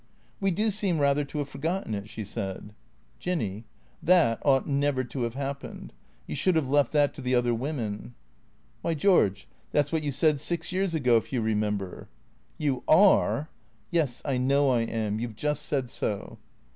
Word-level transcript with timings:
"We 0.41 0.49
do 0.49 0.71
seem 0.71 0.97
rather 0.97 1.23
to 1.25 1.37
have 1.37 1.49
forgotten 1.49 1.93
it," 1.93 2.09
she 2.09 2.23
said." 2.25 2.73
Jinny— 3.19 3.65
that 4.09 4.39
ought 4.43 4.65
never 4.67 5.03
to 5.03 5.21
have 5.21 5.35
happened. 5.35 5.93
You 6.25 6.35
should 6.35 6.55
have 6.55 6.67
left 6.67 6.91
that 6.93 7.13
to 7.13 7.21
the 7.21 7.35
other 7.35 7.53
women."" 7.53 8.15
Wliy, 8.83 8.97
George, 8.97 9.47
that 9.73 9.85
's 9.85 9.91
what 9.91 10.01
you 10.01 10.11
said 10.11 10.39
six 10.39 10.71
years 10.71 10.95
ago, 10.95 11.17
if 11.17 11.31
you 11.31 11.39
remember."" 11.39 12.07
You 12.67 12.81
are 12.87 13.49
""Yes, 13.91 14.23
I 14.25 14.37
know 14.39 14.71
I 14.71 14.79
am. 14.81 15.19
You 15.19 15.27
've 15.27 15.35
just 15.35 15.67
said 15.67 15.87
so." 15.87 16.39